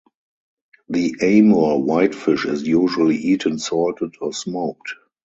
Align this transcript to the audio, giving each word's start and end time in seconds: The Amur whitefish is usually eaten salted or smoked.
The 0.89 1.15
Amur 1.21 1.77
whitefish 1.77 2.45
is 2.47 2.65
usually 2.65 3.17
eaten 3.17 3.59
salted 3.59 4.15
or 4.19 4.33
smoked. 4.33 4.95